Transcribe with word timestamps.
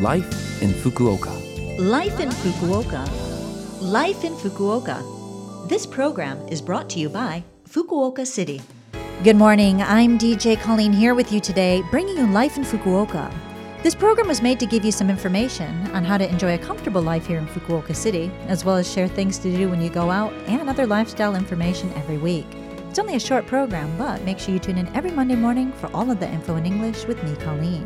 Life 0.00 0.60
in 0.60 0.70
Fukuoka. 0.70 1.30
Life 1.78 2.18
in 2.18 2.28
Fukuoka. 2.28 3.08
Life 3.80 4.24
in 4.24 4.34
Fukuoka. 4.34 5.68
This 5.68 5.86
program 5.86 6.36
is 6.48 6.60
brought 6.60 6.90
to 6.90 6.98
you 6.98 7.08
by 7.08 7.44
Fukuoka 7.68 8.26
City. 8.26 8.60
Good 9.22 9.36
morning. 9.36 9.82
I'm 9.82 10.18
DJ 10.18 10.60
Colleen 10.60 10.92
here 10.92 11.14
with 11.14 11.30
you 11.30 11.38
today, 11.38 11.80
bringing 11.92 12.16
you 12.16 12.26
Life 12.26 12.56
in 12.56 12.64
Fukuoka. 12.64 13.32
This 13.84 13.94
program 13.94 14.26
was 14.26 14.42
made 14.42 14.58
to 14.58 14.66
give 14.66 14.84
you 14.84 14.90
some 14.90 15.08
information 15.08 15.88
on 15.92 16.02
how 16.02 16.18
to 16.18 16.28
enjoy 16.28 16.54
a 16.54 16.58
comfortable 16.58 17.02
life 17.02 17.28
here 17.28 17.38
in 17.38 17.46
Fukuoka 17.46 17.94
City, 17.94 18.32
as 18.48 18.64
well 18.64 18.74
as 18.74 18.92
share 18.92 19.06
things 19.06 19.38
to 19.38 19.56
do 19.56 19.70
when 19.70 19.80
you 19.80 19.90
go 19.90 20.10
out 20.10 20.32
and 20.48 20.68
other 20.68 20.88
lifestyle 20.88 21.36
information 21.36 21.92
every 21.94 22.18
week. 22.18 22.46
It's 22.90 22.98
only 22.98 23.14
a 23.14 23.20
short 23.20 23.46
program, 23.46 23.96
but 23.96 24.22
make 24.22 24.40
sure 24.40 24.54
you 24.54 24.60
tune 24.60 24.78
in 24.78 24.88
every 24.96 25.12
Monday 25.12 25.36
morning 25.36 25.70
for 25.72 25.88
all 25.94 26.10
of 26.10 26.18
the 26.18 26.28
info 26.28 26.56
in 26.56 26.66
English 26.66 27.06
with 27.06 27.22
me, 27.22 27.36
Colleen. 27.36 27.84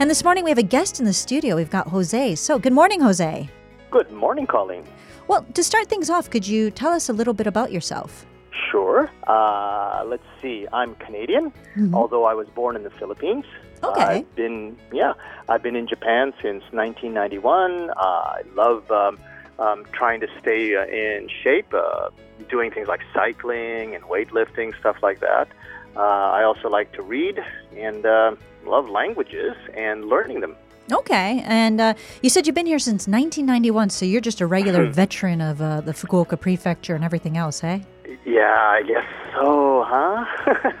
And 0.00 0.08
this 0.08 0.24
morning 0.24 0.44
we 0.44 0.50
have 0.50 0.56
a 0.56 0.62
guest 0.62 0.98
in 0.98 1.04
the 1.04 1.12
studio. 1.12 1.56
We've 1.56 1.68
got 1.68 1.88
Jose. 1.88 2.34
So, 2.36 2.58
good 2.58 2.72
morning, 2.72 3.02
Jose. 3.02 3.50
Good 3.90 4.10
morning, 4.10 4.46
Colleen. 4.46 4.84
Well, 5.28 5.44
to 5.52 5.62
start 5.62 5.88
things 5.88 6.08
off, 6.08 6.30
could 6.30 6.48
you 6.48 6.70
tell 6.70 6.90
us 6.90 7.10
a 7.10 7.12
little 7.12 7.34
bit 7.34 7.46
about 7.46 7.70
yourself? 7.70 8.24
Sure. 8.70 9.10
Uh, 9.26 10.02
let's 10.06 10.24
see. 10.40 10.66
I'm 10.72 10.94
Canadian, 10.94 11.52
although 11.92 12.24
I 12.24 12.32
was 12.32 12.48
born 12.48 12.76
in 12.76 12.82
the 12.82 12.88
Philippines. 12.88 13.44
Okay. 13.84 14.02
I've 14.02 14.34
been, 14.36 14.78
yeah, 14.90 15.12
I've 15.50 15.62
been 15.62 15.76
in 15.76 15.86
Japan 15.86 16.32
since 16.40 16.62
1991. 16.72 17.90
Uh, 17.90 17.94
I 17.98 18.40
love 18.54 18.90
um, 18.90 19.18
um, 19.58 19.84
trying 19.92 20.20
to 20.20 20.28
stay 20.40 20.76
uh, 20.76 20.86
in 20.86 21.28
shape, 21.44 21.74
uh, 21.74 22.08
doing 22.48 22.70
things 22.70 22.88
like 22.88 23.02
cycling 23.12 23.94
and 23.94 24.04
weightlifting, 24.04 24.74
stuff 24.80 24.96
like 25.02 25.20
that. 25.20 25.48
Uh, 25.96 26.00
I 26.00 26.44
also 26.44 26.68
like 26.68 26.92
to 26.92 27.02
read 27.02 27.38
and 27.76 28.06
uh, 28.06 28.34
love 28.64 28.88
languages 28.88 29.54
and 29.74 30.06
learning 30.06 30.40
them. 30.40 30.56
Okay. 30.92 31.42
And 31.44 31.80
uh, 31.80 31.94
you 32.22 32.30
said 32.30 32.46
you've 32.46 32.54
been 32.54 32.66
here 32.66 32.78
since 32.78 33.06
1991, 33.06 33.90
so 33.90 34.04
you're 34.04 34.20
just 34.20 34.40
a 34.40 34.46
regular 34.46 34.86
veteran 34.90 35.40
of 35.40 35.60
uh, 35.60 35.80
the 35.80 35.92
Fukuoka 35.92 36.40
Prefecture 36.40 36.94
and 36.94 37.04
everything 37.04 37.36
else, 37.36 37.62
eh? 37.62 37.80
Yeah, 38.24 38.42
I 38.42 38.82
guess 38.82 39.04
so, 39.34 39.84
huh? 39.86 40.24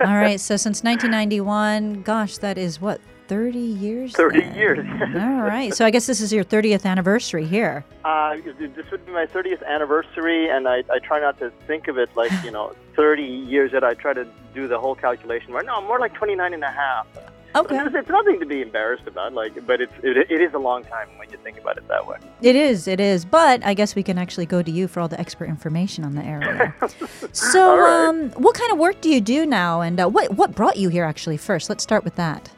All 0.00 0.16
right. 0.16 0.40
So, 0.40 0.56
since 0.56 0.82
1991, 0.82 2.02
gosh, 2.02 2.38
that 2.38 2.58
is 2.58 2.80
what, 2.80 3.00
30 3.28 3.58
years? 3.58 4.12
30 4.12 4.40
then? 4.40 4.54
years. 4.54 4.78
All 5.14 5.42
right. 5.42 5.72
So, 5.72 5.84
I 5.84 5.90
guess 5.90 6.06
this 6.06 6.20
is 6.20 6.32
your 6.32 6.44
30th 6.44 6.84
anniversary 6.84 7.46
here. 7.46 7.84
Uh, 8.04 8.36
this 8.58 8.90
would 8.90 9.06
be 9.06 9.12
my 9.12 9.26
30th 9.26 9.64
anniversary, 9.64 10.48
and 10.48 10.66
I, 10.68 10.82
I 10.92 10.98
try 10.98 11.20
not 11.20 11.38
to 11.38 11.52
think 11.66 11.86
of 11.86 11.98
it 11.98 12.10
like, 12.16 12.32
you 12.44 12.50
know, 12.50 12.74
30 12.96 13.22
years 13.22 13.70
that 13.72 13.84
I 13.84 13.94
try 13.94 14.12
to 14.12 14.26
do 14.54 14.68
the 14.68 14.78
whole 14.78 14.94
calculation. 14.94 15.52
Right? 15.52 15.66
No, 15.66 15.80
more 15.82 15.98
like 15.98 16.14
29 16.14 16.54
and 16.54 16.64
a 16.64 16.70
half. 16.70 17.06
Okay. 17.54 17.76
It's, 17.84 17.94
it's 17.94 18.08
nothing 18.08 18.38
to 18.38 18.46
be 18.46 18.62
embarrassed 18.62 19.08
about, 19.08 19.32
like, 19.32 19.66
but 19.66 19.80
it's, 19.80 19.92
it, 20.04 20.30
it 20.30 20.40
is 20.40 20.54
a 20.54 20.58
long 20.58 20.84
time 20.84 21.08
when 21.18 21.28
you 21.30 21.36
think 21.38 21.58
about 21.58 21.78
it 21.78 21.88
that 21.88 22.06
way. 22.06 22.16
It 22.42 22.54
is, 22.54 22.86
it 22.86 23.00
is. 23.00 23.24
But 23.24 23.64
I 23.66 23.74
guess 23.74 23.96
we 23.96 24.04
can 24.04 24.18
actually 24.18 24.46
go 24.46 24.62
to 24.62 24.70
you 24.70 24.86
for 24.86 25.00
all 25.00 25.08
the 25.08 25.18
expert 25.18 25.48
information 25.48 26.04
on 26.04 26.14
the 26.14 26.22
area. 26.22 26.72
so, 27.32 27.76
right. 27.76 28.08
um, 28.08 28.30
what 28.32 28.54
kind 28.54 28.70
of 28.70 28.78
work 28.78 29.00
do 29.00 29.08
you 29.08 29.20
do 29.20 29.46
now, 29.46 29.80
and 29.80 29.98
uh, 29.98 30.08
what 30.08 30.32
what 30.34 30.54
brought 30.54 30.76
you 30.76 30.90
here 30.90 31.04
actually? 31.04 31.36
First, 31.36 31.68
let's 31.68 31.82
start 31.82 32.04
with 32.04 32.14
that. 32.14 32.50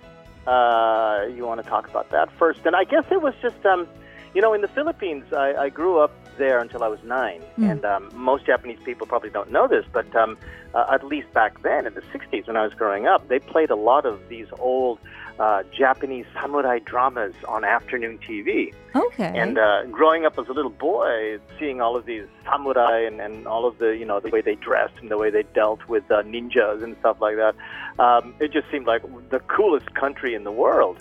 Uh, 0.46 1.26
you 1.34 1.46
want 1.46 1.62
to 1.62 1.68
talk 1.68 1.88
about 1.88 2.10
that 2.10 2.30
first? 2.32 2.60
And 2.66 2.74
I 2.74 2.84
guess 2.84 3.04
it 3.10 3.22
was 3.22 3.34
just, 3.40 3.64
um, 3.64 3.86
you 4.34 4.40
know, 4.40 4.52
in 4.54 4.60
the 4.60 4.68
Philippines, 4.68 5.32
I, 5.32 5.54
I 5.54 5.68
grew 5.68 6.00
up 6.00 6.10
there 6.38 6.58
until 6.58 6.82
I 6.82 6.88
was 6.88 7.00
nine. 7.04 7.40
Hmm. 7.56 7.64
And 7.64 7.84
um, 7.84 8.10
most 8.14 8.46
Japanese 8.46 8.78
people 8.84 9.06
probably 9.06 9.30
don't 9.30 9.50
know 9.50 9.68
this, 9.68 9.84
but 9.92 10.14
um, 10.16 10.36
uh, 10.74 10.86
at 10.92 11.04
least 11.04 11.32
back 11.32 11.62
then, 11.62 11.86
in 11.86 11.94
the 11.94 12.02
60s, 12.02 12.46
when 12.46 12.56
I 12.56 12.64
was 12.64 12.74
growing 12.74 13.06
up, 13.06 13.28
they 13.28 13.38
played 13.38 13.70
a 13.70 13.76
lot 13.76 14.06
of 14.06 14.28
these 14.28 14.46
old 14.58 14.98
uh, 15.38 15.62
Japanese 15.76 16.26
samurai 16.34 16.78
dramas 16.78 17.34
on 17.48 17.64
afternoon 17.64 18.18
TV. 18.18 18.72
Okay. 18.94 19.32
And 19.34 19.58
uh, 19.58 19.84
growing 19.86 20.26
up 20.26 20.38
as 20.38 20.48
a 20.48 20.52
little 20.52 20.70
boy, 20.70 21.38
seeing 21.58 21.80
all 21.80 21.96
of 21.96 22.04
these 22.06 22.26
samurai 22.44 23.00
and, 23.00 23.20
and 23.20 23.46
all 23.46 23.66
of 23.66 23.78
the, 23.78 23.96
you 23.96 24.04
know, 24.04 24.20
the 24.20 24.28
way 24.28 24.40
they 24.40 24.54
dressed 24.56 24.94
and 25.00 25.10
the 25.10 25.18
way 25.18 25.30
they 25.30 25.42
dealt 25.54 25.86
with 25.88 26.10
uh, 26.10 26.22
ninjas 26.22 26.82
and 26.82 26.96
stuff 27.00 27.20
like 27.20 27.36
that, 27.36 27.54
um, 27.98 28.34
it 28.40 28.52
just 28.52 28.70
seemed 28.70 28.86
like 28.86 29.02
the 29.30 29.40
coolest 29.40 29.94
country 29.94 30.34
in 30.34 30.44
the 30.44 30.52
world. 30.52 30.98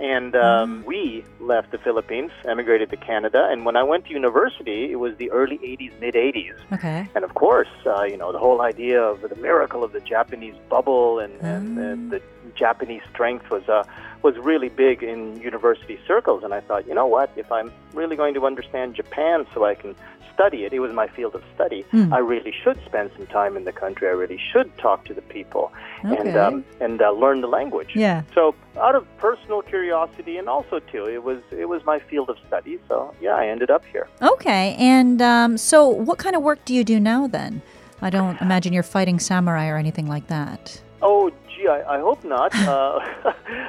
And 0.00 0.34
um, 0.34 0.82
we 0.86 1.24
left 1.40 1.72
the 1.72 1.78
Philippines, 1.78 2.30
emigrated 2.46 2.88
to 2.88 2.96
Canada, 2.96 3.48
and 3.50 3.66
when 3.66 3.76
I 3.76 3.82
went 3.82 4.06
to 4.06 4.12
university, 4.12 4.90
it 4.90 4.96
was 4.96 5.14
the 5.18 5.30
early 5.30 5.58
80s, 5.58 6.00
mid 6.00 6.14
80s. 6.14 6.54
okay. 6.72 7.06
And 7.14 7.22
of 7.22 7.34
course, 7.34 7.68
uh, 7.84 8.04
you 8.04 8.16
know, 8.16 8.32
the 8.32 8.38
whole 8.38 8.62
idea 8.62 9.02
of 9.02 9.20
the 9.20 9.36
miracle 9.36 9.84
of 9.84 9.92
the 9.92 10.00
Japanese 10.00 10.54
bubble 10.70 11.18
and, 11.18 11.34
and, 11.42 11.78
and 11.78 12.10
the 12.10 12.22
Japanese 12.54 13.02
strength 13.12 13.50
was 13.50 13.68
uh, 13.68 13.84
was 14.22 14.36
really 14.38 14.68
big 14.68 15.02
in 15.02 15.40
university 15.40 15.98
circles. 16.06 16.42
And 16.44 16.52
I 16.54 16.60
thought, 16.60 16.86
you 16.86 16.94
know 16.94 17.06
what? 17.06 17.30
If 17.36 17.50
I'm 17.50 17.72
really 17.94 18.16
going 18.16 18.34
to 18.34 18.46
understand 18.46 18.94
Japan 18.94 19.46
so 19.54 19.64
I 19.64 19.74
can 19.74 19.94
study 20.34 20.64
it, 20.64 20.72
it 20.72 20.80
was 20.80 20.92
my 20.92 21.06
field 21.08 21.34
of 21.34 21.42
study. 21.54 21.82
Hmm. 21.90 22.12
I 22.14 22.18
really 22.18 22.54
should 22.62 22.78
spend 22.86 23.10
some 23.16 23.26
time 23.26 23.56
in 23.56 23.64
the 23.64 23.72
country. 23.72 24.08
I 24.08 24.12
really 24.12 24.40
should 24.52 24.76
talk 24.78 25.04
to 25.06 25.14
the 25.14 25.22
people 25.22 25.70
Okay. 26.04 26.16
and 26.16 26.36
um, 26.36 26.64
and 26.80 27.02
uh, 27.02 27.10
learn 27.12 27.40
the 27.42 27.46
language. 27.46 27.90
Yeah. 27.94 28.22
So 28.34 28.54
out 28.78 28.94
of 28.94 29.06
personal 29.18 29.60
curiosity 29.62 30.38
and 30.38 30.48
also 30.48 30.78
too, 30.78 31.06
it 31.06 31.22
was 31.22 31.40
it 31.50 31.68
was 31.68 31.84
my 31.84 31.98
field 31.98 32.30
of 32.30 32.38
study. 32.46 32.78
So 32.88 33.14
yeah, 33.20 33.34
I 33.34 33.46
ended 33.48 33.70
up 33.70 33.84
here. 33.86 34.08
Okay. 34.22 34.74
And 34.78 35.20
um, 35.20 35.58
so, 35.58 35.86
what 35.88 36.18
kind 36.18 36.34
of 36.36 36.42
work 36.42 36.64
do 36.64 36.74
you 36.74 36.84
do 36.84 36.98
now 37.00 37.26
then? 37.26 37.60
I 38.00 38.08
don't 38.08 38.40
imagine 38.46 38.72
you're 38.72 38.82
fighting 38.82 39.18
samurai 39.18 39.68
or 39.68 39.76
anything 39.76 40.06
like 40.06 40.28
that. 40.28 40.80
Oh, 41.02 41.30
gee, 41.60 41.68
I, 41.68 41.96
I 41.96 42.00
hope 42.00 42.24
not. 42.24 42.54
uh, 42.54 43.00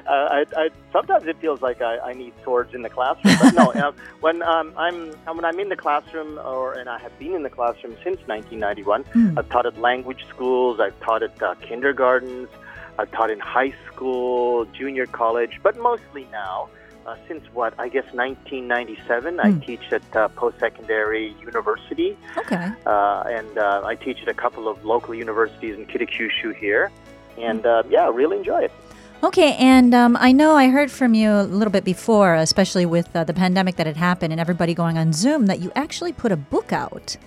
I, 0.07 0.46
I, 0.56 0.69
sometimes 0.91 1.25
it 1.28 1.38
feels 1.40 1.62
like 1.62 1.81
I, 1.81 1.97
I 2.00 2.13
need 2.13 2.34
swords 2.44 2.74
in 2.74 2.81
the 2.81 2.90
classroom. 2.90 3.35
But 3.40 3.53
no, 3.53 3.72
uh, 3.88 3.91
when 4.19 4.41
um, 4.41 4.74
I'm 4.78 5.12
when 5.35 5.46
I'm 5.46 5.59
in 5.59 5.69
the 5.69 5.75
classroom, 5.75 6.40
or 6.40 6.74
and 6.74 6.90
I 6.90 7.00
have 7.00 7.18
been 7.19 7.34
in 7.34 7.44
the 7.44 7.50
classroom 7.50 7.96
since 8.03 8.19
1991. 8.28 9.03
Hmm. 9.03 9.38
I've 9.38 9.50
taught 9.50 9.66
at 9.66 9.78
language 9.79 10.25
schools. 10.29 10.79
I've 10.79 11.00
taught 11.02 11.24
at 11.24 11.41
uh, 11.41 11.56
kindergartens. 11.56 12.50
I've 13.00 13.12
taught 13.12 13.31
in 13.31 13.40
high 13.40 13.74
school, 13.88 14.66
junior 14.66 15.06
college, 15.06 15.59
but 15.63 15.78
mostly 15.78 16.28
now. 16.31 16.69
Uh, 17.03 17.16
since 17.28 17.44
what 17.52 17.73
I 17.79 17.90
guess 17.90 18.06
1997, 18.13 19.40
I 19.40 19.50
Hmm. 19.50 19.59
teach 19.62 19.91
at 19.91 20.16
uh, 20.16 20.28
post-secondary 20.28 21.34
university 21.40 22.16
Okay. 22.38 22.69
uh, 22.85 23.23
and 23.25 23.58
uh, 23.58 23.81
I 23.84 23.96
teach 23.96 24.22
at 24.22 24.28
a 24.28 24.35
couple 24.35 24.68
of 24.68 24.85
local 24.85 25.16
universities 25.16 25.75
in 25.79 25.88
Kitakyushu 25.88 26.56
here, 26.56 26.91
and 27.37 27.65
uh, 27.65 27.83
yeah, 27.89 28.09
really 28.09 28.37
enjoy 28.37 28.61
it. 28.63 28.71
Okay, 29.23 29.53
and 29.59 29.93
um, 29.93 30.17
I 30.19 30.31
know 30.31 30.55
I 30.55 30.69
heard 30.69 30.89
from 30.89 31.13
you 31.13 31.29
a 31.31 31.43
little 31.43 31.71
bit 31.71 31.83
before, 31.83 32.33
especially 32.33 32.87
with 32.87 33.15
uh, 33.15 33.23
the 33.23 33.35
pandemic 33.35 33.75
that 33.75 33.85
had 33.85 33.97
happened 33.97 34.33
and 34.33 34.39
everybody 34.39 34.73
going 34.73 34.97
on 34.97 35.13
Zoom, 35.13 35.45
that 35.45 35.59
you 35.59 35.71
actually 35.75 36.11
put 36.11 36.31
a 36.31 36.35
book 36.37 36.73
out. 36.73 37.17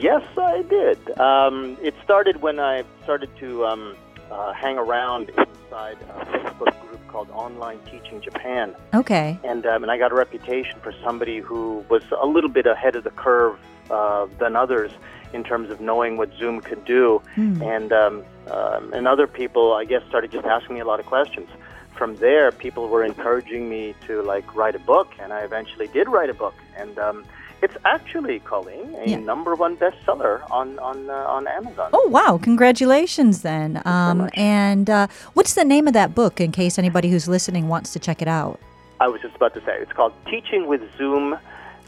Yes, 0.00 0.22
I 0.36 0.62
did. 0.68 1.18
Um, 1.18 1.78
it 1.80 1.94
started 2.04 2.42
when 2.42 2.60
I 2.60 2.84
started 3.04 3.30
to 3.38 3.64
um, 3.64 3.96
uh, 4.30 4.52
hang 4.52 4.76
around 4.76 5.30
inside 5.30 5.96
a 6.10 6.26
Facebook 6.26 6.78
group 6.86 7.08
called 7.08 7.30
Online 7.30 7.78
Teaching 7.90 8.20
Japan, 8.20 8.74
Okay. 8.92 9.38
and 9.44 9.64
um, 9.64 9.82
and 9.82 9.90
I 9.90 9.96
got 9.96 10.12
a 10.12 10.14
reputation 10.14 10.78
for 10.82 10.92
somebody 11.02 11.38
who 11.38 11.82
was 11.88 12.02
a 12.20 12.26
little 12.26 12.50
bit 12.50 12.66
ahead 12.66 12.96
of 12.96 13.04
the 13.04 13.10
curve 13.10 13.58
uh, 13.90 14.26
than 14.38 14.56
others 14.56 14.90
in 15.32 15.44
terms 15.44 15.70
of 15.70 15.80
knowing 15.80 16.16
what 16.16 16.30
Zoom 16.38 16.60
could 16.60 16.84
do. 16.84 17.20
Hmm. 17.34 17.62
and 17.62 17.92
um, 17.92 18.24
um, 18.50 18.92
and 18.94 19.06
other 19.06 19.26
people, 19.26 19.74
I 19.74 19.84
guess, 19.84 20.02
started 20.08 20.30
just 20.32 20.46
asking 20.46 20.74
me 20.76 20.80
a 20.80 20.84
lot 20.86 21.00
of 21.00 21.06
questions. 21.06 21.48
From 21.96 22.16
there, 22.16 22.50
people 22.52 22.88
were 22.88 23.04
encouraging 23.04 23.68
me 23.68 23.94
to 24.06 24.22
like 24.22 24.54
write 24.54 24.74
a 24.74 24.78
book, 24.78 25.08
and 25.20 25.32
I 25.32 25.40
eventually 25.40 25.88
did 25.88 26.08
write 26.08 26.30
a 26.30 26.34
book. 26.34 26.54
And 26.76 26.96
um, 26.98 27.24
it's 27.60 27.76
actually, 27.84 28.38
Colleen, 28.40 28.94
a 29.04 29.10
Yeah. 29.10 29.18
number 29.18 29.54
one 29.56 29.76
bestseller 29.76 30.48
on 30.50 30.78
on 30.78 31.10
uh, 31.10 31.12
on 31.36 31.46
Amazon. 31.48 31.90
Oh, 31.92 32.08
wow. 32.08 32.38
Congratulations 32.40 33.42
then. 33.42 33.82
Um, 33.84 34.18
much. 34.18 34.32
and 34.36 34.88
uh, 34.88 35.08
what's 35.34 35.54
the 35.54 35.64
name 35.64 35.86
of 35.88 35.92
that 35.94 36.14
book 36.14 36.40
in 36.40 36.52
case 36.52 36.78
anybody 36.78 37.10
who's 37.10 37.26
listening 37.28 37.66
wants 37.68 37.92
to 37.94 37.98
check 37.98 38.22
it 38.22 38.28
out? 38.28 38.60
I 39.00 39.08
was 39.08 39.20
just 39.20 39.34
about 39.36 39.54
to 39.54 39.60
say 39.60 39.76
it's 39.80 39.92
called 39.92 40.12
Teaching 40.30 40.66
with 40.68 40.82
Zoom, 40.96 41.36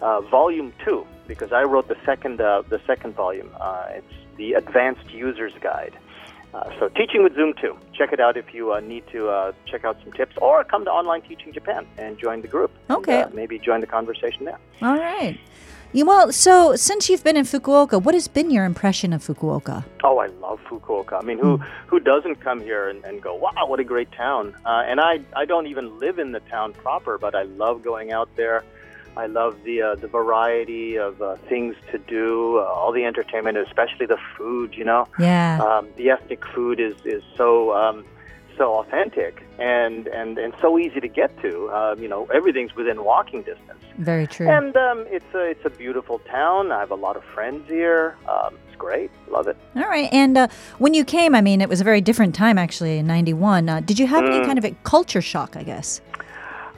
uh, 0.03 0.21
Volume 0.23 0.73
Two, 0.85 1.07
because 1.31 1.53
I 1.53 1.63
wrote 1.63 1.87
the 1.87 1.97
second 2.05 2.41
uh, 2.41 2.63
the 2.75 2.81
second 2.91 3.15
volume. 3.15 3.51
Uh, 3.61 3.99
it's 3.99 4.15
the 4.37 4.49
Advanced 4.55 5.09
User's 5.11 5.53
Guide. 5.61 5.95
Uh, 6.53 6.69
so 6.79 6.89
Teaching 6.89 7.23
with 7.23 7.35
Zoom 7.37 7.53
too. 7.63 7.75
Check 7.99 8.13
it 8.13 8.19
out 8.19 8.37
if 8.37 8.53
you 8.53 8.73
uh, 8.73 8.81
need 8.81 9.05
to 9.13 9.29
uh, 9.29 9.53
check 9.71 9.85
out 9.85 9.97
some 10.03 10.13
tips, 10.13 10.35
or 10.43 10.65
come 10.65 10.85
to 10.85 10.91
Online 10.91 11.23
Teaching 11.23 11.53
Japan 11.53 11.87
and 11.99 12.19
join 12.19 12.43
the 12.43 12.49
group. 12.49 12.73
and, 12.89 12.99
Okay. 12.99 13.23
uh, 13.23 13.29
maybe 13.33 13.59
join 13.61 13.81
the 13.81 13.87
conversation 13.87 14.45
there. 14.45 14.59
All 14.83 14.99
right. 14.99 15.39
You, 15.93 16.07
well, 16.07 16.33
so 16.33 16.75
since 16.77 17.09
you've 17.09 17.25
been 17.25 17.37
in 17.37 17.45
Fukuoka, 17.45 18.01
what 18.03 18.15
has 18.15 18.27
been 18.29 18.49
your 18.57 18.65
impression 18.65 19.13
of 19.13 19.21
Fukuoka? 19.27 19.85
Oh, 20.05 20.19
I 20.19 20.27
love 20.47 20.61
Fukuoka. 20.69 21.15
I 21.23 21.25
mean, 21.29 21.39
who 21.39 21.53
who 21.91 21.99
doesn't 22.13 22.37
come 22.47 22.61
here 22.61 22.89
and, 22.89 23.05
and 23.05 23.23
go, 23.23 23.33
wow, 23.45 23.65
what 23.71 23.79
a 23.81 23.85
great 23.85 24.11
town? 24.13 24.55
Uh, 24.67 24.83
and 24.91 24.99
I 25.01 25.13
I 25.43 25.45
don't 25.53 25.69
even 25.69 25.87
live 26.05 26.19
in 26.25 26.33
the 26.33 26.41
town 26.57 26.73
proper, 26.85 27.17
but 27.19 27.33
I 27.37 27.45
love 27.65 27.77
going 27.91 28.09
out 28.19 28.29
there. 28.37 28.59
I 29.17 29.27
love 29.27 29.57
the 29.65 29.83
uh, 29.83 29.95
the 29.97 30.09
variety 30.09 30.97
of 30.97 31.21
uh, 31.21 31.37
things 31.49 31.75
to 31.93 31.99
do, 31.99 32.59
uh, 32.59 32.63
all 32.63 32.93
the 32.93 33.05
entertainment, 33.05 33.59
especially 33.59 34.07
the 34.07 34.19
food. 34.37 34.75
You 34.75 34.85
know, 34.85 35.09
Yeah. 35.19 35.61
um, 35.63 35.89
the 35.97 36.11
ethnic 36.11 36.45
food 36.55 36.81
is 36.81 36.95
is 37.05 37.23
so 37.37 37.73
um, 37.75 38.05
so 38.57 38.75
authentic 38.75 39.43
and, 39.59 40.07
and, 40.09 40.37
and 40.37 40.53
so 40.61 40.79
easy 40.79 41.01
to 41.01 41.09
get 41.09 41.31
to. 41.41 41.71
Um, 41.71 42.03
you 42.03 42.09
know, 42.09 42.27
everything's 42.27 42.75
within 42.77 43.05
walking 43.05 43.41
distance. 43.43 43.79
Very 43.99 44.27
true. 44.27 44.49
And 44.51 44.77
um, 44.77 45.05
it's 45.09 45.35
a 45.35 45.45
it's 45.51 45.65
a 45.65 45.71
beautiful 45.71 46.19
town. 46.21 46.71
I 46.71 46.79
have 46.81 46.91
a 46.91 46.95
lot 46.95 47.17
of 47.17 47.25
friends 47.25 47.69
here. 47.69 48.17
Um, 48.29 48.57
it's 48.69 48.77
great. 48.77 49.11
Love 49.31 49.49
it. 49.49 49.57
All 49.77 49.89
right. 49.89 50.09
And 50.13 50.37
uh, 50.39 50.49
when 50.79 50.95
you 50.95 51.05
came, 51.05 51.35
I 51.35 51.41
mean, 51.41 51.61
it 51.61 51.69
was 51.69 51.81
a 51.81 51.85
very 51.85 52.01
different 52.01 52.35
time 52.35 52.59
actually 52.59 52.99
in 52.99 53.07
'91. 53.07 53.69
Uh, 53.69 53.81
did 53.81 53.99
you 53.99 54.07
have 54.07 54.25
Mm. 54.25 54.35
any 54.35 54.45
kind 54.47 54.59
of 54.59 54.65
a 54.65 54.75
culture 54.85 55.23
shock? 55.23 55.57
I 55.57 55.63
guess. 55.63 56.01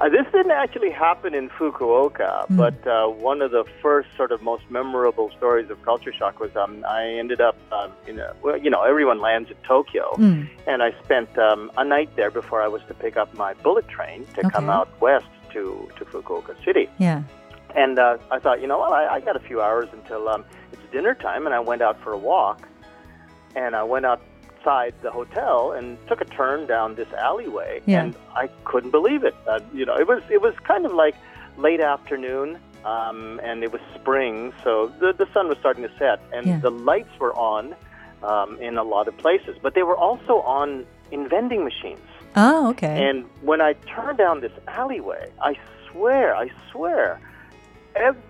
Uh, 0.03 0.09
this 0.09 0.27
didn't 0.33 0.51
actually 0.51 0.91
happen 0.91 1.33
in 1.33 1.49
Fukuoka, 1.49 2.45
Mm. 2.49 2.57
but 2.57 2.85
uh, 2.89 3.07
one 3.07 3.41
of 3.41 3.53
the 3.53 3.65
first 3.81 4.09
sort 4.17 4.33
of 4.33 4.43
most 4.43 4.65
memorable 4.69 5.31
stories 5.39 5.71
of 5.71 5.81
culture 5.85 6.13
shock 6.13 6.41
was 6.41 6.51
um, 6.57 6.85
I 6.89 7.05
ended 7.23 7.41
up 7.41 7.57
um, 7.71 7.93
in 8.09 8.19
a 8.19 8.35
well, 8.43 8.57
you 8.59 8.69
know, 8.69 8.83
everyone 8.83 9.21
lands 9.21 9.49
in 9.51 9.57
Tokyo, 9.75 10.07
Mm. 10.19 10.49
and 10.67 10.83
I 10.83 10.91
spent 11.05 11.31
um, 11.39 11.71
a 11.77 11.85
night 11.85 12.11
there 12.17 12.33
before 12.33 12.61
I 12.61 12.67
was 12.67 12.83
to 12.89 12.95
pick 12.95 13.17
up 13.17 13.33
my 13.35 13.55
bullet 13.65 13.87
train 13.87 14.27
to 14.35 14.41
come 14.51 14.69
out 14.69 14.89
west 15.01 15.27
to 15.53 15.63
to 15.99 16.05
Fukuoka 16.05 16.55
City. 16.65 16.89
Yeah. 16.99 17.23
And 17.77 17.99
uh, 17.99 18.19
I 18.31 18.39
thought, 18.41 18.61
you 18.61 18.67
know 18.67 18.79
what, 18.79 18.93
I, 18.93 19.03
I 19.17 19.21
got 19.21 19.37
a 19.37 19.41
few 19.49 19.63
hours 19.63 19.89
until 19.93 20.29
um, 20.29 20.45
it's 20.73 20.83
dinner 20.91 21.15
time, 21.15 21.47
and 21.47 21.55
I 21.55 21.61
went 21.61 21.81
out 21.81 21.97
for 22.03 22.13
a 22.13 22.19
walk. 22.19 22.59
And 23.55 23.77
I 23.77 23.83
went 23.95 24.05
outside 24.63 24.95
the 25.03 25.11
hotel 25.11 25.73
and 25.73 25.97
took 26.09 26.21
a 26.21 26.25
turn 26.25 26.67
down 26.67 26.95
this 26.95 27.09
alleyway, 27.13 27.81
Yeah. 27.87 28.03
and 28.05 28.17
I 28.35 28.49
couldn't 28.65 28.91
believe 28.91 29.25
it. 29.25 29.35
Uh, 29.47 29.61
you 29.75 29.85
know, 29.85 29.97
it 29.99 30.07
was 30.07 30.23
it 30.31 30.41
was 30.41 30.55
kind 30.65 30.87
of 30.87 30.93
like 30.93 31.15
late 31.57 31.81
afternoon, 31.81 32.59
um, 32.85 33.41
and 33.43 33.63
it 33.63 33.73
was 33.73 33.81
spring, 33.95 34.53
so 34.65 34.89
the 35.01 35.13
the 35.13 35.27
sun 35.33 35.49
was 35.49 35.59
starting 35.59 35.83
to 35.83 35.91
set, 35.99 36.21
and 36.33 36.47
Yeah. 36.47 36.59
the 36.61 36.71
lights 36.71 37.19
were 37.19 37.35
on 37.35 37.75
um, 38.23 38.59
in 38.61 38.79
a 38.79 38.83
lot 38.85 39.09
of 39.09 39.17
places, 39.19 39.57
but 39.61 39.75
they 39.75 39.83
were 39.83 39.97
also 39.97 40.41
on 40.43 40.87
in 41.11 41.29
vending 41.29 41.65
machines. 41.65 42.01
Oh, 42.37 42.71
okay. 42.71 43.09
And 43.09 43.25
when 43.43 43.61
I 43.61 43.75
turned 43.95 44.19
down 44.19 44.41
this 44.41 44.53
alleyway, 44.67 45.31
I 45.43 45.59
swear, 45.91 46.35
I 46.35 46.51
swear, 46.71 47.21
every 47.95 48.23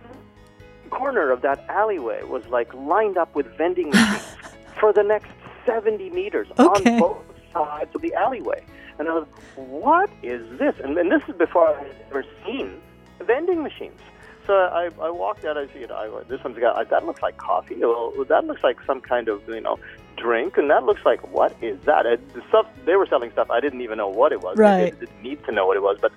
corner 0.90 1.30
of 1.30 1.40
that 1.42 1.64
alleyway 1.68 2.22
was 2.24 2.44
like 2.48 2.72
lined 2.74 3.16
up 3.16 3.34
with 3.34 3.46
vending 3.56 3.90
machines 3.90 4.26
for 4.80 4.92
the 4.92 5.02
next 5.04 5.30
70 5.66 6.10
meters 6.10 6.48
Okay. 6.58 6.92
on 6.94 6.98
both 6.98 7.18
sides 7.52 7.94
of 7.94 8.00
the 8.02 8.14
alleyway. 8.14 8.64
And 8.98 9.08
I 9.08 9.14
was, 9.14 9.26
what 9.56 10.10
is 10.22 10.42
this? 10.58 10.74
And, 10.82 10.96
and 10.98 11.10
this 11.10 11.22
is 11.28 11.34
before 11.36 11.68
I 11.74 11.78
had 11.82 11.96
ever 12.10 12.24
seen 12.44 12.80
vending 13.20 13.62
machines. 13.62 13.98
So 14.46 14.54
I, 14.54 14.90
I 15.00 15.08
walked 15.10 15.44
out. 15.44 15.56
I 15.56 15.66
see, 15.68 15.80
you 15.80 15.86
know, 15.86 15.94
I, 15.96 16.24
this 16.24 16.42
one's 16.42 16.58
got 16.58 16.90
that 16.90 17.06
looks 17.06 17.22
like 17.22 17.36
coffee. 17.36 17.76
Well, 17.76 18.12
that 18.28 18.44
looks 18.44 18.64
like 18.64 18.76
some 18.84 19.00
kind 19.00 19.28
of 19.28 19.40
you 19.48 19.60
know 19.60 19.78
drink, 20.16 20.56
and 20.58 20.68
that 20.68 20.82
looks 20.84 21.04
like 21.04 21.20
what 21.32 21.54
is 21.62 21.78
that? 21.84 22.06
Uh, 22.06 22.16
the 22.34 22.42
stuff 22.48 22.66
they 22.84 22.96
were 22.96 23.06
selling 23.06 23.30
stuff 23.30 23.50
I 23.52 23.60
didn't 23.60 23.82
even 23.82 23.98
know 23.98 24.08
what 24.08 24.32
it 24.32 24.40
was. 24.42 24.58
I 24.58 24.62
Right. 24.62 24.84
didn't, 24.86 24.98
didn't 25.00 25.22
need 25.22 25.44
to 25.44 25.52
know 25.52 25.66
what 25.68 25.76
it 25.76 25.82
was. 25.84 25.96
But 26.02 26.10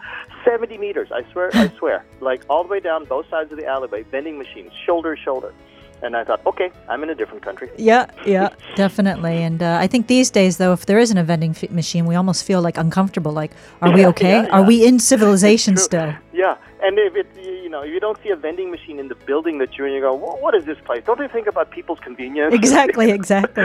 70 0.43 0.79
meters, 0.79 1.09
I 1.13 1.23
swear, 1.31 1.51
I 1.53 1.67
swear, 1.77 2.03
like 2.19 2.41
all 2.49 2.63
the 2.63 2.69
way 2.69 2.79
down 2.79 3.05
both 3.05 3.29
sides 3.29 3.51
of 3.51 3.59
the 3.59 3.67
alleyway, 3.67 4.01
vending 4.01 4.39
machines, 4.39 4.71
shoulder 4.87 5.15
to 5.15 5.21
shoulder. 5.21 5.53
And 6.01 6.15
I 6.15 6.23
thought, 6.23 6.45
okay, 6.45 6.71
I'm 6.89 7.01
in 7.03 7.09
a 7.09 7.15
different 7.15 7.41
country. 7.43 7.69
Yeah, 7.77 8.05
yeah, 8.25 8.49
definitely. 8.75 9.41
And 9.43 9.63
uh, 9.63 9.77
I 9.81 9.87
think 9.87 10.07
these 10.07 10.29
days, 10.29 10.57
though, 10.57 10.73
if 10.73 10.85
there 10.85 10.99
isn't 10.99 11.17
a 11.17 11.23
vending 11.23 11.51
f- 11.51 11.71
machine, 11.71 12.05
we 12.05 12.15
almost 12.15 12.43
feel 12.43 12.61
like 12.61 12.77
uncomfortable. 12.77 13.31
Like, 13.31 13.51
are 13.81 13.91
we 13.91 14.05
okay? 14.07 14.43
yeah, 14.43 14.49
Are 14.51 14.63
we 14.63 14.85
in 14.85 14.99
civilization 15.11 15.77
still? 15.77 16.13
Yeah, 16.33 16.57
and 16.83 16.99
if 16.99 17.15
it, 17.15 17.27
you 17.41 17.69
know, 17.69 17.81
if 17.81 17.91
you 17.91 17.99
don't 17.99 18.21
see 18.21 18.29
a 18.29 18.35
vending 18.35 18.69
machine 18.71 18.99
in 18.99 19.07
the 19.07 19.15
building 19.15 19.57
that 19.59 19.77
you're 19.77 19.87
in, 19.87 19.93
you 19.93 20.01
go, 20.01 20.13
well, 20.13 20.37
what 20.41 20.53
is 20.53 20.65
this 20.65 20.77
place? 20.85 21.03
Don't 21.05 21.17
they 21.17 21.27
think 21.29 21.47
about 21.47 21.71
people's 21.71 21.99
convenience? 22.01 22.53
Exactly, 22.53 23.09
exactly. 23.19 23.63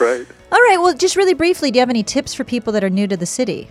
right. 0.00 0.26
All 0.50 0.58
right. 0.58 0.78
Well, 0.80 0.94
just 0.94 1.14
really 1.14 1.34
briefly, 1.34 1.70
do 1.70 1.76
you 1.78 1.82
have 1.82 1.90
any 1.90 2.02
tips 2.02 2.34
for 2.34 2.42
people 2.42 2.72
that 2.72 2.82
are 2.82 2.90
new 2.90 3.06
to 3.06 3.16
the 3.16 3.26
city? 3.26 3.70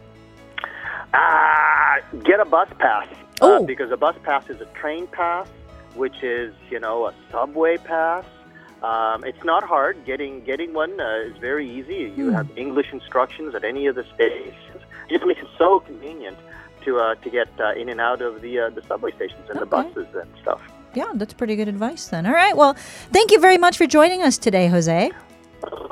Ah, 1.14 1.98
get 2.24 2.40
a 2.40 2.46
bus 2.46 2.70
pass. 2.78 3.08
Oh. 3.42 3.58
Uh, 3.64 3.66
because 3.66 3.92
a 3.92 3.98
bus 3.98 4.16
pass 4.24 4.50
is 4.50 4.62
a 4.62 4.66
train 4.68 5.08
pass, 5.08 5.48
which 5.96 6.24
is, 6.24 6.54
you 6.70 6.80
know, 6.80 7.06
a 7.08 7.14
subway 7.32 7.78
pass. 7.78 8.26
Um, 8.84 9.24
it's 9.26 9.44
not 9.44 9.64
hard. 9.64 10.06
Getting 10.06 10.42
getting 10.46 10.74
one 10.74 11.00
uh, 11.00 11.30
is 11.30 11.38
very 11.38 11.70
easy. 11.70 12.14
You 12.16 12.28
Hmm. 12.30 12.34
have 12.36 12.48
English 12.58 12.94
instructions 12.94 13.54
at 13.56 13.64
any 13.64 13.88
of 13.88 13.96
the 13.96 14.06
stations. 14.16 14.82
It 15.10 15.14
just 15.16 15.26
makes 15.26 15.42
it 15.42 15.50
so 15.58 15.80
convenient 15.82 16.38
to 16.86 16.98
uh, 17.00 17.16
to 17.16 17.30
get 17.30 17.50
uh, 17.60 17.74
in 17.74 17.90
and 17.90 18.00
out 18.00 18.22
of 18.22 18.42
the 18.42 18.60
uh, 18.60 18.70
the 18.70 18.82
subway 18.84 19.12
stations 19.12 19.50
and 19.50 19.60
the 19.60 19.66
buses 19.66 20.08
and 20.16 20.30
stuff. 20.42 20.62
Yeah, 20.96 21.12
that's 21.16 21.34
pretty 21.34 21.56
good 21.56 21.68
advice 21.68 22.08
then. 22.08 22.26
All 22.26 22.34
right. 22.34 22.56
Well, 22.56 22.74
thank 23.12 23.32
you 23.32 23.40
very 23.40 23.58
much 23.58 23.78
for 23.78 23.86
joining 23.86 24.22
us 24.24 24.38
today, 24.38 24.68
Jose. 24.68 25.12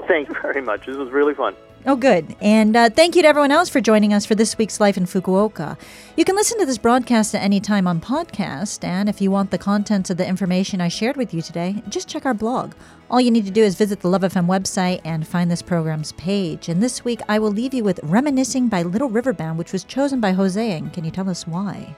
Thank 0.08 0.30
you 0.30 0.36
very 0.42 0.62
much. 0.62 0.86
This 0.86 0.96
was 0.96 1.10
really 1.10 1.34
fun. 1.34 1.56
Oh, 1.86 1.96
good. 1.96 2.36
And 2.42 2.76
uh, 2.76 2.90
thank 2.90 3.16
you 3.16 3.22
to 3.22 3.28
everyone 3.28 3.52
else 3.52 3.70
for 3.70 3.80
joining 3.80 4.12
us 4.12 4.26
for 4.26 4.36
this 4.36 4.58
week's 4.58 4.80
Life 4.80 4.98
in 4.98 5.06
Fukuoka. 5.06 5.78
You 6.18 6.26
can 6.26 6.36
listen 6.36 6.60
to 6.60 6.66
this 6.66 6.78
broadcast 6.78 7.34
at 7.34 7.42
any 7.42 7.62
time 7.62 7.88
on 7.88 8.02
podcast. 8.02 8.84
And 8.84 9.08
if 9.08 9.22
you 9.22 9.32
want 9.32 9.52
the 9.52 9.58
contents 9.58 10.10
of 10.10 10.18
the 10.18 10.28
information 10.28 10.82
I 10.82 10.90
shared 10.90 11.16
with 11.16 11.34
you 11.34 11.42
today, 11.42 11.82
just 11.88 12.10
check 12.10 12.26
our 12.26 12.34
blog. 12.34 12.74
All 13.10 13.22
you 13.22 13.32
need 13.32 13.46
to 13.46 13.52
do 13.52 13.64
is 13.64 13.76
visit 13.76 14.02
the 14.02 14.10
Love 14.10 14.24
FM 14.24 14.48
website 14.48 15.00
and 15.06 15.26
find 15.26 15.50
this 15.50 15.62
program's 15.62 16.12
page. 16.14 16.68
And 16.68 16.84
this 16.84 17.06
week, 17.06 17.22
I 17.30 17.40
will 17.40 17.52
leave 17.52 17.74
you 17.74 17.86
with 17.86 18.02
Reminiscing 18.04 18.68
by 18.68 18.84
Little 18.84 19.10
River 19.10 19.32
Band, 19.32 19.58
which 19.58 19.72
was 19.72 19.86
chosen 19.86 20.20
by 20.20 20.32
Jose. 20.32 20.72
And 20.72 20.92
can 20.92 21.06
you 21.06 21.12
tell 21.12 21.30
us 21.30 21.48
why? 21.48 21.96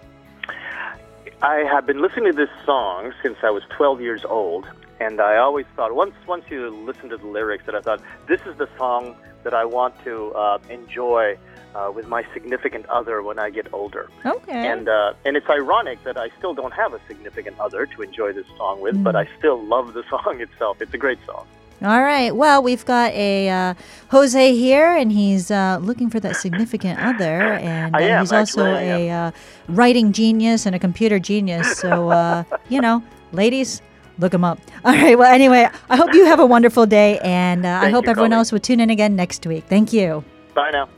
I 1.41 1.63
have 1.71 1.87
been 1.87 2.01
listening 2.01 2.33
to 2.33 2.37
this 2.37 2.49
song 2.63 3.13
since 3.23 3.37
I 3.41 3.49
was 3.49 3.63
12 3.69 4.01
years 4.01 4.25
old, 4.25 4.67
and 4.99 5.21
I 5.21 5.37
always 5.37 5.65
thought 5.75 5.93
once 5.95 6.13
once 6.27 6.45
you 6.49 6.69
listen 6.69 7.09
to 7.09 7.17
the 7.17 7.27
lyrics, 7.27 7.65
that 7.65 7.75
I 7.75 7.81
thought 7.81 8.01
this 8.27 8.41
is 8.41 8.57
the 8.57 8.69
song 8.77 9.15
that 9.43 9.53
I 9.53 9.65
want 9.65 9.95
to 10.03 10.33
uh, 10.33 10.59
enjoy 10.69 11.37
uh, 11.75 11.91
with 11.93 12.07
my 12.07 12.25
significant 12.33 12.85
other 12.87 13.21
when 13.21 13.39
I 13.39 13.49
get 13.49 13.71
older. 13.73 14.09
Okay. 14.25 14.67
And 14.67 14.89
uh, 14.89 15.13
and 15.25 15.37
it's 15.37 15.49
ironic 15.49 16.03
that 16.03 16.17
I 16.17 16.29
still 16.37 16.53
don't 16.53 16.73
have 16.73 16.93
a 16.93 16.99
significant 17.07 17.59
other 17.59 17.85
to 17.85 18.01
enjoy 18.01 18.33
this 18.33 18.47
song 18.57 18.81
with, 18.81 19.01
but 19.03 19.15
I 19.15 19.27
still 19.37 19.63
love 19.63 19.93
the 19.93 20.03
song 20.09 20.41
itself. 20.41 20.81
It's 20.81 20.93
a 20.93 20.97
great 20.97 21.19
song. 21.25 21.45
All 21.81 22.01
right. 22.01 22.35
Well, 22.35 22.61
we've 22.61 22.83
got 22.83 23.13
a 23.13 23.49
uh, 23.49 23.73
Jose 24.09 24.53
here, 24.53 24.97
and 24.97 25.13
he's 25.13 25.49
uh, 25.49 25.79
looking 25.81 26.09
for 26.09 26.19
that 26.19 26.35
significant 26.35 26.99
other, 26.99 27.53
and 27.53 27.95
uh, 27.95 27.99
am, 27.99 28.19
he's 28.19 28.33
also 28.33 28.65
a 28.65 29.09
uh, 29.09 29.31
writing 29.69 30.11
genius 30.11 30.65
and 30.65 30.75
a 30.75 30.79
computer 30.79 31.19
genius. 31.19 31.77
So, 31.77 32.09
uh, 32.09 32.43
you 32.67 32.81
know, 32.81 33.01
ladies, 33.31 33.81
look 34.19 34.33
him 34.33 34.43
up. 34.43 34.59
All 34.85 34.91
right. 34.93 35.17
Well, 35.17 35.31
anyway, 35.33 35.67
I 35.89 35.95
hope 35.95 36.13
you 36.13 36.25
have 36.25 36.39
a 36.39 36.45
wonderful 36.45 36.85
day, 36.85 37.19
and 37.19 37.65
uh, 37.65 37.69
I 37.81 37.89
hope 37.89 38.07
everyone 38.07 38.31
Colleen. 38.31 38.33
else 38.33 38.51
will 38.51 38.59
tune 38.59 38.79
in 38.79 38.89
again 38.89 39.15
next 39.15 39.45
week. 39.45 39.65
Thank 39.67 39.93
you. 39.93 40.23
Bye 40.53 40.71
now. 40.71 40.89